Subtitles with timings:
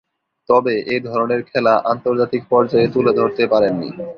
[0.49, 3.89] তবে, এ ধরনের খেলা আন্তর্জাতিক পর্যায়ে তুলে ধরতে পারেননি।